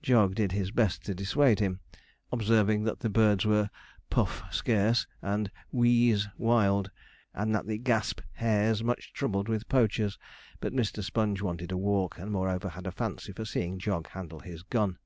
[0.00, 1.78] Jog did his best to dissuade him,
[2.32, 3.68] observing that the birds were
[4.08, 6.90] (puff) scarce and (wheeze) wild,
[7.34, 7.78] and the
[8.32, 10.16] hares much troubled with poachers;
[10.58, 11.04] but Mr.
[11.04, 14.96] Sponge wanted a walk, and moreover had a fancy for seeing Jog handle his gun.